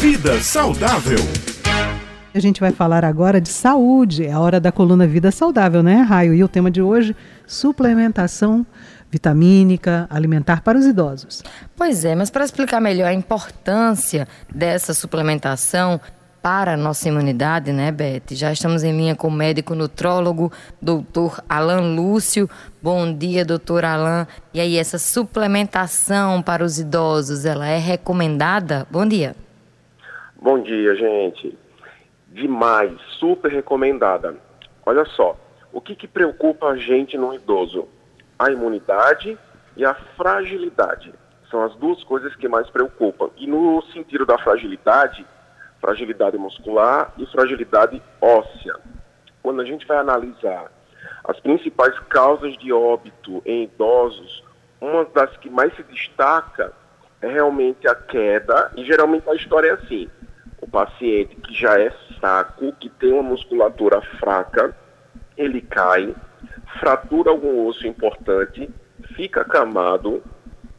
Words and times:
Vida 0.00 0.40
Saudável. 0.40 1.18
A 2.34 2.40
gente 2.40 2.58
vai 2.58 2.72
falar 2.72 3.04
agora 3.04 3.38
de 3.38 3.50
saúde, 3.50 4.24
é 4.24 4.32
a 4.32 4.40
hora 4.40 4.58
da 4.58 4.72
coluna 4.72 5.06
Vida 5.06 5.30
Saudável, 5.30 5.82
né, 5.82 5.96
Raio? 5.96 6.32
E 6.32 6.42
o 6.42 6.48
tema 6.48 6.70
de 6.70 6.80
hoje, 6.80 7.14
suplementação 7.46 8.64
vitamínica, 9.10 10.06
alimentar 10.08 10.62
para 10.62 10.78
os 10.78 10.86
idosos. 10.86 11.42
Pois 11.76 12.02
é, 12.06 12.14
mas 12.14 12.30
para 12.30 12.46
explicar 12.46 12.80
melhor 12.80 13.08
a 13.08 13.12
importância 13.12 14.26
dessa 14.50 14.94
suplementação 14.94 16.00
para 16.40 16.72
a 16.72 16.76
nossa 16.78 17.06
imunidade, 17.06 17.70
né, 17.70 17.92
Beth? 17.92 18.30
Já 18.30 18.50
estamos 18.50 18.82
em 18.82 18.96
linha 18.96 19.14
com 19.14 19.28
o 19.28 19.30
médico 19.30 19.74
nutrólogo, 19.74 20.50
doutor 20.80 21.44
Alan 21.46 21.94
Lúcio. 21.94 22.48
Bom 22.82 23.12
dia, 23.12 23.44
doutor 23.44 23.84
Alan. 23.84 24.26
E 24.54 24.60
aí, 24.60 24.78
essa 24.78 24.98
suplementação 24.98 26.40
para 26.40 26.64
os 26.64 26.78
idosos, 26.78 27.44
ela 27.44 27.66
é 27.66 27.76
recomendada? 27.76 28.86
Bom 28.90 29.04
dia. 29.04 29.36
Bom 30.42 30.58
dia, 30.58 30.96
gente. 30.96 31.58
Demais, 32.28 32.98
super 33.18 33.52
recomendada. 33.52 34.36
Olha 34.86 35.04
só, 35.04 35.36
o 35.70 35.82
que, 35.82 35.94
que 35.94 36.08
preocupa 36.08 36.68
a 36.68 36.76
gente 36.78 37.18
no 37.18 37.34
idoso? 37.34 37.86
A 38.38 38.50
imunidade 38.50 39.36
e 39.76 39.84
a 39.84 39.92
fragilidade. 39.92 41.12
São 41.50 41.62
as 41.62 41.74
duas 41.74 42.02
coisas 42.04 42.34
que 42.36 42.48
mais 42.48 42.70
preocupam. 42.70 43.28
E 43.36 43.46
no 43.46 43.82
sentido 43.92 44.24
da 44.24 44.38
fragilidade, 44.38 45.26
fragilidade 45.78 46.38
muscular 46.38 47.12
e 47.18 47.26
fragilidade 47.26 48.02
óssea. 48.18 48.76
Quando 49.42 49.60
a 49.60 49.64
gente 49.66 49.86
vai 49.86 49.98
analisar 49.98 50.72
as 51.22 51.38
principais 51.38 51.98
causas 52.08 52.56
de 52.56 52.72
óbito 52.72 53.42
em 53.44 53.64
idosos, 53.64 54.42
uma 54.80 55.04
das 55.04 55.36
que 55.36 55.50
mais 55.50 55.76
se 55.76 55.82
destaca 55.82 56.72
é 57.20 57.28
realmente 57.28 57.86
a 57.86 57.94
queda, 57.94 58.72
e 58.74 58.86
geralmente 58.86 59.28
a 59.28 59.34
história 59.34 59.68
é 59.68 59.72
assim: 59.72 60.08
o 60.60 60.68
paciente 60.68 61.36
que 61.36 61.54
já 61.54 61.78
é 61.80 61.90
fraco, 62.18 62.72
que 62.72 62.88
tem 62.88 63.12
uma 63.12 63.22
musculatura 63.22 64.00
fraca, 64.18 64.76
ele 65.36 65.60
cai, 65.60 66.14
fratura 66.78 67.30
algum 67.30 67.66
osso 67.66 67.86
importante, 67.86 68.68
fica 69.14 69.40
acamado. 69.40 70.22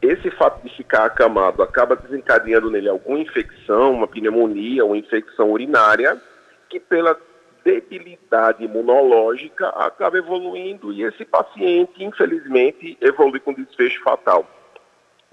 Esse 0.00 0.30
fato 0.30 0.62
de 0.62 0.74
ficar 0.76 1.04
acamado 1.04 1.62
acaba 1.62 1.96
desencadeando 1.96 2.70
nele 2.70 2.88
alguma 2.88 3.18
infecção, 3.18 3.92
uma 3.92 4.06
pneumonia, 4.06 4.84
uma 4.84 4.96
infecção 4.96 5.50
urinária, 5.50 6.20
que 6.68 6.80
pela 6.80 7.16
debilidade 7.64 8.64
imunológica 8.64 9.68
acaba 9.68 10.18
evoluindo 10.18 10.92
e 10.92 11.04
esse 11.04 11.24
paciente, 11.24 12.02
infelizmente, 12.02 12.96
evolui 13.00 13.38
com 13.38 13.52
desfecho 13.52 14.02
fatal. 14.02 14.44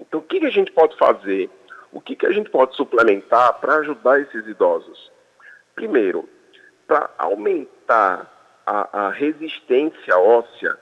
Então, 0.00 0.20
o 0.20 0.22
que 0.22 0.44
a 0.46 0.50
gente 0.50 0.72
pode 0.72 0.96
fazer? 0.96 1.50
O 1.92 2.00
que, 2.00 2.14
que 2.14 2.26
a 2.26 2.32
gente 2.32 2.50
pode 2.50 2.76
suplementar 2.76 3.54
para 3.60 3.76
ajudar 3.76 4.20
esses 4.20 4.46
idosos? 4.46 5.10
Primeiro, 5.74 6.28
para 6.86 7.10
aumentar 7.18 8.62
a, 8.66 9.06
a 9.06 9.10
resistência 9.10 10.16
óssea, 10.16 10.78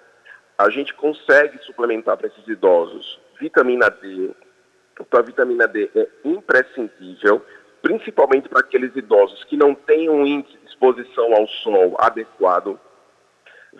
a 0.56 0.68
gente 0.70 0.92
consegue 0.94 1.58
suplementar 1.64 2.16
para 2.16 2.26
esses 2.26 2.46
idosos 2.46 3.20
vitamina 3.40 3.88
D. 3.88 4.30
Então, 5.00 5.20
a 5.20 5.22
vitamina 5.22 5.66
D 5.66 5.90
é 5.94 6.08
imprescindível, 6.24 7.44
principalmente 7.80 8.48
para 8.48 8.60
aqueles 8.60 8.94
idosos 8.96 9.44
que 9.44 9.56
não 9.56 9.74
têm 9.74 10.10
um 10.10 10.26
índice 10.26 10.58
de 10.58 10.66
exposição 10.66 11.32
ao 11.34 11.46
sol 11.46 11.96
adequado. 11.98 12.78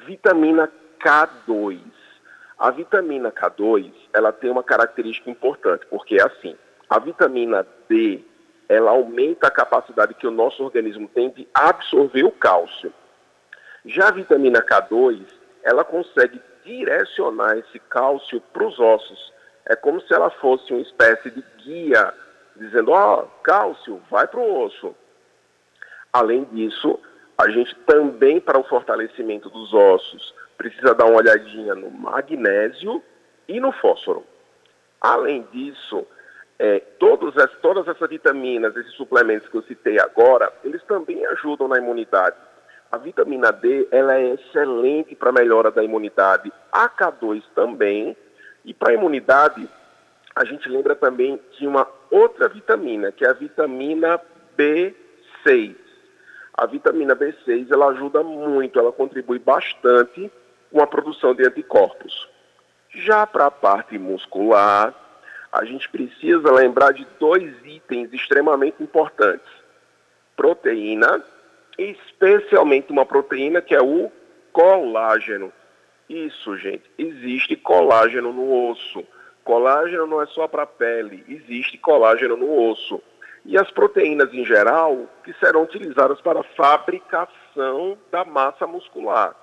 Vitamina 0.07 0.71
K2. 1.01 1.81
A 2.59 2.71
vitamina 2.71 3.31
K2, 3.31 3.93
ela 4.13 4.33
tem 4.33 4.51
uma 4.51 4.63
característica 4.63 5.31
importante, 5.31 5.87
porque 5.87 6.17
é 6.17 6.23
assim, 6.23 6.57
a 6.89 6.99
vitamina 6.99 7.67
D, 7.89 8.25
ela 8.69 8.91
aumenta 8.91 9.49
a 9.49 9.51
capacidade 9.51 10.15
que 10.15 10.27
o 10.27 10.31
nosso 10.31 10.63
organismo 10.63 11.09
tem 11.09 11.31
de 11.31 11.47
absorver 11.55 12.25
o 12.25 12.33
cálcio. 12.33 12.93
Já 13.85 14.09
a 14.09 14.13
vitamina 14.13 14.63
K2, 14.63 15.25
ela 15.63 15.85
consegue 15.85 16.41
direcionar 16.65 17.57
esse 17.59 17.79
cálcio 17.79 18.41
para 18.53 18.67
os 18.67 18.79
ossos. 18.79 19.33
É 19.67 19.77
como 19.77 20.01
se 20.01 20.13
ela 20.13 20.31
fosse 20.31 20.73
uma 20.73 20.83
espécie 20.83 21.31
de 21.31 21.45
guia, 21.63 22.13
dizendo: 22.57 22.93
ó, 22.93 23.21
oh, 23.21 23.27
cálcio, 23.43 24.03
vai 24.11 24.27
para 24.27 24.41
o 24.41 24.65
osso. 24.65 24.95
Além 26.13 26.45
disso, 26.45 26.99
a 27.37 27.49
gente 27.51 27.75
também, 27.87 28.41
para 28.41 28.59
o 28.59 28.65
fortalecimento 28.65 29.49
dos 29.51 29.73
ossos, 29.73 30.35
precisa 30.57 30.95
dar 30.95 31.05
uma 31.05 31.19
olhadinha 31.19 31.75
no 31.75 31.91
magnésio 31.91 33.03
e 33.47 33.61
no 33.61 33.73
fósforo. 33.73 34.25
Além 35.01 35.47
disso, 35.53 36.07
é, 36.59 36.83
as, 37.37 37.53
todas 37.61 37.87
essas 37.87 38.11
vitaminas, 38.11 38.77
esses 38.77 38.93
suplementos 38.95 39.49
que 39.49 39.57
eu 39.57 39.63
citei 39.63 40.01
agora, 40.01 40.53
eles 40.65 40.83
também 40.85 41.25
ajudam 41.27 41.69
na 41.69 41.79
imunidade. 41.79 42.37
A 42.91 42.99
vitamina 42.99 43.53
D 43.53 43.87
ela 43.91 44.17
é 44.17 44.35
excelente 44.35 45.15
para 45.15 45.29
a 45.29 45.33
melhora 45.33 45.71
da 45.71 45.85
imunidade. 45.85 46.53
A 46.73 46.89
K2 46.89 47.43
também. 47.55 48.17
E 48.65 48.75
para 48.75 48.91
a 48.91 48.95
imunidade, 48.95 49.69
a 50.35 50.45
gente 50.45 50.69
lembra 50.69 50.95
também 50.95 51.41
de 51.59 51.67
uma 51.67 51.87
outra 52.11 52.49
vitamina, 52.49 53.13
que 53.13 53.25
é 53.25 53.29
a 53.29 53.35
vitamina 53.35 54.21
B6. 54.57 55.77
A 56.55 56.67
vitamina 56.67 57.15
B6 57.15 57.71
ela 57.71 57.89
ajuda 57.89 58.23
muito, 58.23 58.79
ela 58.79 58.91
contribui 58.91 59.39
bastante 59.39 60.31
com 60.73 60.83
a 60.83 60.87
produção 60.87 61.35
de 61.35 61.47
anticorpos. 61.47 62.29
Já 62.91 63.27
para 63.27 63.47
a 63.47 63.51
parte 63.51 63.99
muscular, 63.99 64.95
a 65.53 65.65
gente 65.65 65.89
precisa 65.89 66.53
lembrar 66.53 66.93
de 66.93 67.07
dois 67.19 67.55
itens 67.65 68.13
extremamente 68.13 68.83
importantes: 68.83 69.51
proteína 70.37 71.23
especialmente 71.79 72.91
uma 72.91 73.07
proteína 73.07 73.63
que 73.63 73.75
é 73.75 73.81
o 73.81 74.11
colágeno. 74.53 75.53
Isso, 76.09 76.57
gente, 76.57 76.91
existe 76.99 77.55
colágeno 77.55 78.33
no 78.33 78.71
osso. 78.71 79.05
Colágeno 79.45 80.07
não 80.07 80.21
é 80.21 80.27
só 80.27 80.49
para 80.49 80.65
a 80.65 80.67
pele, 80.67 81.25
existe 81.29 81.79
colágeno 81.79 82.37
no 82.37 82.71
osso. 82.71 83.01
E 83.45 83.57
as 83.57 83.71
proteínas 83.71 84.35
em 84.35 84.45
geral 84.45 85.07
que 85.23 85.33
serão 85.35 85.63
utilizadas 85.63 86.21
para 86.21 86.41
a 86.41 86.45
fabricação 86.45 87.97
da 88.11 88.25
massa 88.25 88.67
muscular. 88.67 89.35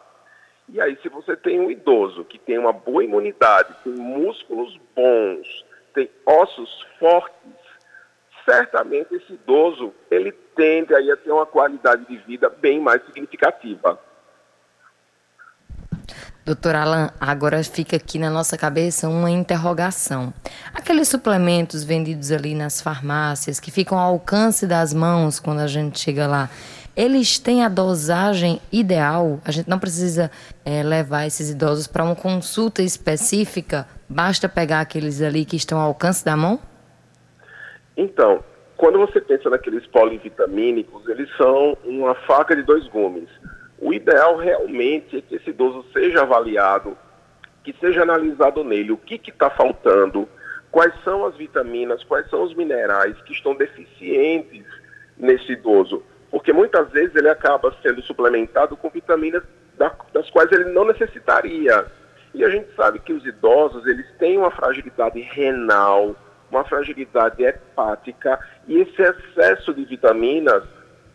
E 0.67 0.81
aí, 0.81 0.97
se 1.01 1.09
você 1.09 1.35
tem 1.35 1.59
um 1.59 1.71
idoso 1.71 2.25
que 2.25 2.37
tem 2.37 2.57
uma 2.57 2.73
boa 2.73 3.03
imunidade, 3.03 3.75
tem 3.83 3.93
músculos 3.93 4.79
bons, 4.95 5.65
tem 5.95 6.11
ossos 6.25 6.85
fortes, 6.99 7.33
certamente 8.43 9.15
esse 9.15 9.33
idoso 9.33 9.93
ele 10.11 10.31
tende 10.55 10.93
aí 10.93 11.09
a 11.09 11.17
ter 11.17 11.31
uma 11.31 11.45
qualidade 11.45 12.05
de 12.05 12.17
vida 12.17 12.49
bem 12.49 12.79
mais 12.79 13.03
significativa. 13.05 13.99
Doutor 16.45 16.75
Alan, 16.75 17.09
agora 17.19 17.63
fica 17.63 17.95
aqui 17.95 18.19
na 18.19 18.29
nossa 18.29 18.55
cabeça 18.55 19.09
uma 19.09 19.31
interrogação. 19.31 20.31
Aqueles 20.75 21.07
suplementos 21.07 21.83
vendidos 21.83 22.31
ali 22.31 22.53
nas 22.53 22.79
farmácias, 22.79 23.59
que 23.59 23.71
ficam 23.71 23.97
ao 23.97 24.11
alcance 24.11 24.67
das 24.67 24.93
mãos 24.93 25.39
quando 25.39 25.61
a 25.61 25.67
gente 25.67 25.97
chega 25.97 26.27
lá, 26.27 26.47
eles 26.95 27.39
têm 27.39 27.63
a 27.63 27.67
dosagem 27.67 28.61
ideal? 28.71 29.39
A 29.43 29.49
gente 29.49 29.67
não 29.67 29.79
precisa 29.79 30.29
é, 30.63 30.83
levar 30.83 31.25
esses 31.25 31.49
idosos 31.49 31.87
para 31.87 32.03
uma 32.03 32.15
consulta 32.15 32.83
específica? 32.83 33.87
Basta 34.07 34.47
pegar 34.47 34.81
aqueles 34.81 35.21
ali 35.21 35.45
que 35.45 35.55
estão 35.55 35.79
ao 35.79 35.87
alcance 35.87 36.23
da 36.23 36.37
mão? 36.37 36.59
Então, 37.97 38.43
quando 38.77 38.99
você 38.99 39.19
pensa 39.21 39.49
naqueles 39.49 39.85
polivitamínicos, 39.87 41.07
eles 41.07 41.29
são 41.37 41.77
uma 41.83 42.13
faca 42.13 42.55
de 42.55 42.63
dois 42.63 42.87
gumes. 42.87 43.29
O 43.79 43.93
ideal 43.93 44.37
realmente 44.37 45.17
é 45.17 45.21
que 45.21 45.35
esse 45.35 45.49
idoso 45.49 45.85
seja 45.91 46.21
avaliado, 46.21 46.97
que 47.63 47.73
seja 47.79 48.03
analisado 48.03 48.63
nele 48.63 48.91
o 48.91 48.97
que 48.97 49.19
está 49.29 49.49
faltando, 49.49 50.27
quais 50.71 50.93
são 51.03 51.25
as 51.25 51.35
vitaminas, 51.35 52.03
quais 52.03 52.29
são 52.29 52.43
os 52.43 52.53
minerais 52.53 53.19
que 53.21 53.33
estão 53.33 53.55
deficientes 53.55 54.65
nesse 55.17 55.53
idoso. 55.53 56.03
Porque 56.29 56.51
muitas 56.51 56.89
vezes 56.91 57.15
ele 57.15 57.29
acaba 57.29 57.73
sendo 57.81 58.01
suplementado 58.01 58.75
com 58.75 58.89
vitaminas 58.89 59.41
das 60.13 60.29
quais 60.29 60.51
ele 60.51 60.65
não 60.65 60.85
necessitaria. 60.85 61.85
E 62.35 62.43
a 62.43 62.49
gente 62.49 62.67
sabe 62.75 62.99
que 62.99 63.13
os 63.13 63.25
idosos, 63.25 63.85
eles 63.85 64.05
têm 64.19 64.37
uma 64.37 64.51
fragilidade 64.51 65.21
renal, 65.21 66.13
uma 66.51 66.65
fragilidade 66.65 67.41
hepática 67.41 68.37
e 68.67 68.77
esse 68.77 69.01
excesso 69.01 69.73
de 69.73 69.85
vitaminas 69.85 70.61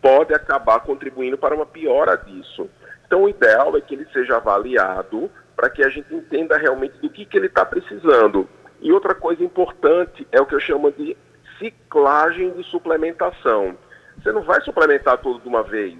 pode 0.01 0.33
acabar 0.33 0.79
contribuindo 0.79 1.37
para 1.37 1.53
uma 1.53 1.65
piora 1.65 2.17
disso. 2.17 2.67
Então, 3.05 3.23
o 3.23 3.29
ideal 3.29 3.77
é 3.77 3.81
que 3.81 3.93
ele 3.93 4.07
seja 4.11 4.37
avaliado 4.37 5.29
para 5.55 5.69
que 5.69 5.83
a 5.83 5.89
gente 5.89 6.11
entenda 6.11 6.57
realmente 6.57 6.97
do 6.97 7.07
que, 7.07 7.23
que 7.23 7.37
ele 7.37 7.45
está 7.45 7.63
precisando. 7.63 8.49
E 8.81 8.91
outra 8.91 9.13
coisa 9.13 9.43
importante 9.43 10.27
é 10.31 10.41
o 10.41 10.45
que 10.47 10.55
eu 10.55 10.59
chamo 10.59 10.91
de 10.91 11.15
ciclagem 11.59 12.49
de 12.53 12.63
suplementação. 12.63 13.77
Você 14.17 14.31
não 14.31 14.41
vai 14.41 14.59
suplementar 14.61 15.19
tudo 15.19 15.39
de 15.39 15.47
uma 15.47 15.61
vez. 15.61 15.99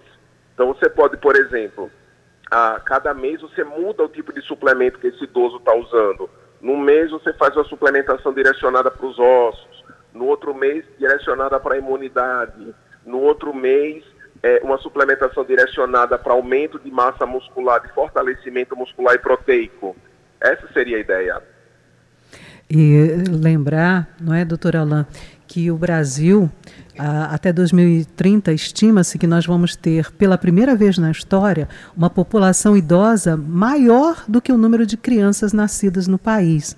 Então, 0.56 0.70
você 0.74 0.90
pode, 0.90 1.16
por 1.18 1.36
exemplo, 1.36 1.92
a 2.52 2.82
cada 2.84 3.14
mês 3.14 3.40
você 3.40 3.64
muda 3.64 4.04
o 4.04 4.10
tipo 4.10 4.34
de 4.34 4.42
suplemento 4.42 5.00
que 5.00 5.08
esse 5.08 5.24
idoso 5.24 5.56
está 5.56 5.74
usando. 5.74 6.30
No 6.60 6.78
mês 6.78 7.10
você 7.10 7.34
faz 7.34 7.56
uma 7.56 7.64
suplementação 7.64 8.34
direcionada 8.34 8.92
para 8.92 9.06
os 9.06 9.18
ossos. 9.18 9.82
no 10.14 10.26
outro 10.26 10.54
mês 10.54 10.84
direcionada 11.00 11.58
para 11.58 11.76
a 11.76 11.78
imunidade, 11.78 12.76
no 13.06 13.20
outro 13.20 13.54
mês 13.54 14.04
é, 14.44 14.60
uma 14.62 14.78
suplementação 14.78 15.46
direcionada 15.46 16.18
para 16.18 16.34
aumento 16.34 16.78
de 16.78 16.92
massa 16.92 17.26
muscular, 17.26 17.82
de 17.82 17.94
fortalecimento 17.94 18.76
muscular 18.76 19.16
e 19.16 19.20
proteico. 19.20 19.96
Essa 20.40 20.68
seria 20.74 20.98
a 20.98 21.00
ideia. 21.00 21.42
E 22.70 23.24
lembrar, 23.30 24.10
não 24.20 24.34
é, 24.34 24.44
doutor 24.44 24.76
Alain, 24.76 25.06
que 25.48 25.70
o 25.70 25.78
Brasil 25.78 26.50
até 26.98 27.54
2030, 27.54 28.52
estima-se 28.54 29.18
que 29.18 29.26
nós 29.26 29.46
vamos 29.46 29.76
ter, 29.76 30.12
pela 30.12 30.38
primeira 30.38 30.76
vez 30.76 30.98
na 30.98 31.10
história, 31.10 31.68
uma 31.96 32.10
população 32.10 32.76
idosa 32.76 33.38
maior 33.38 34.24
do 34.28 34.42
que 34.42 34.52
o 34.52 34.58
número 34.58 34.86
de 34.86 34.98
crianças 34.98 35.54
nascidas 35.54 36.08
no 36.08 36.18
país. 36.18 36.76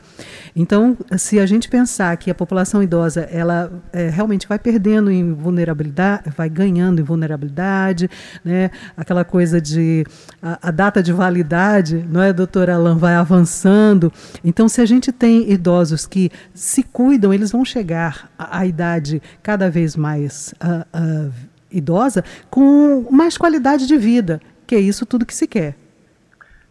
Então, 0.56 0.96
se 1.18 1.40
a 1.40 1.46
gente 1.46 1.68
pensar 1.68 2.16
que 2.18 2.30
a 2.30 2.36
população 2.36 2.84
idosa 2.84 3.22
ela 3.32 3.72
é, 3.92 4.08
realmente 4.10 4.48
vai 4.48 4.60
perdendo 4.60 5.10
em 5.10 5.34
vulnerabilidade, 5.34 6.32
vai 6.38 6.50
ganhando 6.50 7.02
em 7.02 7.04
vulnerabilidade, 7.04 8.10
né? 8.46 8.70
aquela 8.96 9.24
coisa 9.24 9.60
de 9.60 10.06
a, 10.42 10.70
a 10.70 10.72
data 10.72 11.02
de 11.02 11.12
validade, 11.12 12.06
não 12.10 12.22
é, 12.22 12.32
doutor 12.32 12.70
Alain, 12.70 12.98
vai 12.98 13.16
avançando. 13.16 14.14
Então, 14.44 14.70
se 14.70 14.80
a 14.80 14.86
gente 14.86 15.12
tem 15.12 15.52
idosos 15.52 16.06
que 16.06 16.32
se 16.54 16.84
cuidam, 16.84 17.34
eles 17.34 17.52
vão 17.52 17.66
chegar 17.66 18.30
à, 18.38 18.60
à 18.60 18.66
idade 18.66 19.22
cada 19.42 19.70
vez 19.70 19.96
mais 19.96 20.03
mais 20.04 20.54
uh, 20.62 20.82
uh, 20.98 21.34
idosa 21.72 22.26
com 22.50 23.08
mais 23.10 23.38
qualidade 23.38 23.88
de 23.88 23.98
vida, 23.98 24.42
que 24.68 24.76
é 24.76 24.80
isso 24.80 25.06
tudo 25.06 25.26
que 25.26 25.34
se 25.34 25.48
quer. 25.48 25.76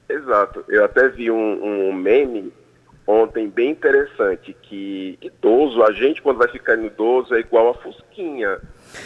Exato. 0.06 0.62
Eu 0.68 0.84
até 0.84 1.08
vi 1.08 1.30
um, 1.30 1.64
um 1.64 1.92
meme 1.94 2.52
ontem 3.06 3.48
bem 3.48 3.70
interessante 3.70 4.54
que 4.62 5.18
idoso, 5.20 5.82
a 5.82 5.92
gente 5.92 6.20
quando 6.20 6.38
vai 6.38 6.48
ficando 6.48 6.84
idoso 6.84 7.34
é 7.34 7.40
igual 7.40 7.70
a 7.70 7.74
fusquinha. 7.74 8.60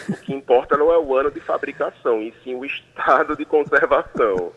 O 0.09 0.17
que 0.17 0.33
importa 0.33 0.75
não 0.75 0.91
é 0.91 0.97
o 0.97 1.15
ano 1.15 1.31
de 1.31 1.39
fabricação, 1.39 2.21
e 2.21 2.33
sim 2.43 2.55
o 2.55 2.65
estado 2.65 3.37
de 3.37 3.45
conservação. 3.45 4.51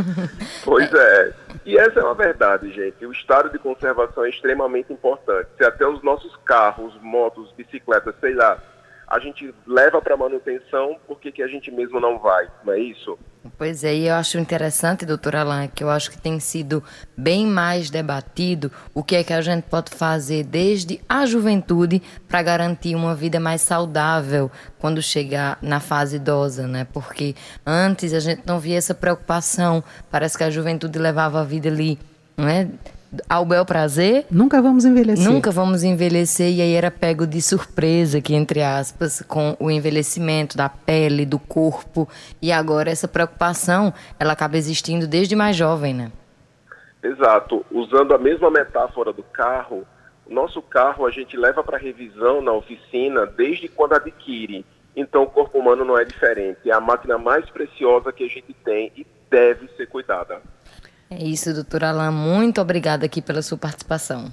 pois 0.62 0.92
é. 0.92 1.32
E 1.64 1.78
essa 1.78 2.00
é 2.00 2.02
uma 2.02 2.14
verdade, 2.14 2.70
gente. 2.70 3.06
O 3.06 3.12
estado 3.12 3.48
de 3.50 3.58
conservação 3.58 4.26
é 4.26 4.28
extremamente 4.28 4.92
importante. 4.92 5.48
Se 5.56 5.64
até 5.64 5.86
os 5.88 6.02
nossos 6.02 6.36
carros, 6.44 6.94
motos, 7.00 7.50
bicicletas, 7.52 8.14
sei 8.20 8.34
lá, 8.34 8.62
a 9.08 9.20
gente 9.20 9.54
leva 9.66 10.02
para 10.02 10.16
manutenção, 10.16 10.96
por 11.06 11.20
que, 11.20 11.42
a 11.42 11.46
gente 11.46 11.70
mesmo 11.70 12.00
não 12.00 12.18
vai? 12.18 12.48
Não 12.64 12.72
é 12.72 12.78
isso? 12.80 13.16
Pois 13.56 13.84
é, 13.84 13.94
e 13.94 14.08
eu 14.08 14.14
acho 14.14 14.38
interessante, 14.38 15.06
doutor 15.06 15.36
Alain, 15.36 15.68
que 15.68 15.84
eu 15.84 15.88
acho 15.88 16.10
que 16.10 16.20
tem 16.20 16.40
sido 16.40 16.82
bem 17.16 17.46
mais 17.46 17.88
debatido 17.88 18.72
o 18.92 19.04
que 19.04 19.14
é 19.14 19.22
que 19.22 19.32
a 19.32 19.40
gente 19.40 19.64
pode 19.64 19.90
fazer 19.90 20.42
desde 20.42 21.00
a 21.08 21.24
juventude 21.24 22.02
para 22.26 22.42
garantir 22.42 22.96
uma 22.96 23.14
vida 23.14 23.38
mais 23.38 23.60
saudável 23.60 24.50
quando 24.80 25.00
chegar 25.00 25.58
na 25.62 25.78
fase 25.78 26.16
idosa, 26.16 26.66
né? 26.66 26.86
Porque 26.92 27.36
antes 27.64 28.12
a 28.12 28.18
gente 28.18 28.42
não 28.44 28.58
via 28.58 28.78
essa 28.78 28.94
preocupação, 28.94 29.84
parece 30.10 30.36
que 30.36 30.42
a 30.42 30.50
juventude 30.50 30.98
levava 30.98 31.40
a 31.40 31.44
vida 31.44 31.68
ali, 31.68 31.98
não 32.36 32.48
é? 32.48 32.68
Ao 33.28 33.44
bel 33.44 33.64
prazer. 33.64 34.26
Nunca 34.30 34.60
vamos 34.60 34.84
envelhecer. 34.84 35.30
Nunca 35.30 35.50
vamos 35.50 35.82
envelhecer 35.82 36.50
e 36.50 36.60
aí 36.60 36.74
era 36.74 36.90
pego 36.90 37.26
de 37.26 37.40
surpresa, 37.40 38.20
que 38.20 38.34
entre 38.34 38.62
aspas, 38.62 39.22
com 39.26 39.56
o 39.58 39.70
envelhecimento 39.70 40.56
da 40.56 40.68
pele, 40.68 41.26
do 41.26 41.38
corpo. 41.38 42.08
E 42.40 42.52
agora 42.52 42.90
essa 42.90 43.08
preocupação, 43.08 43.92
ela 44.18 44.32
acaba 44.32 44.56
existindo 44.56 45.06
desde 45.06 45.36
mais 45.36 45.56
jovem, 45.56 45.94
né? 45.94 46.12
Exato. 47.02 47.64
Usando 47.70 48.14
a 48.14 48.18
mesma 48.18 48.50
metáfora 48.50 49.12
do 49.12 49.22
carro, 49.22 49.86
o 50.26 50.34
nosso 50.34 50.60
carro 50.60 51.06
a 51.06 51.10
gente 51.10 51.36
leva 51.36 51.62
para 51.62 51.78
revisão 51.78 52.42
na 52.42 52.52
oficina 52.52 53.26
desde 53.26 53.68
quando 53.68 53.94
adquire. 53.94 54.64
Então 54.96 55.22
o 55.22 55.30
corpo 55.30 55.58
humano 55.58 55.84
não 55.84 55.98
é 55.98 56.04
diferente. 56.04 56.68
É 56.68 56.72
a 56.72 56.80
máquina 56.80 57.18
mais 57.18 57.48
preciosa 57.50 58.12
que 58.12 58.24
a 58.24 58.28
gente 58.28 58.52
tem 58.64 58.90
e 58.96 59.06
deve 59.30 59.68
ser 59.76 59.86
cuidada. 59.86 60.40
É 61.08 61.22
isso, 61.24 61.54
doutora 61.54 61.90
Alain. 61.90 62.10
Muito 62.10 62.60
obrigada 62.60 63.06
aqui 63.06 63.22
pela 63.22 63.42
sua 63.42 63.56
participação. 63.56 64.32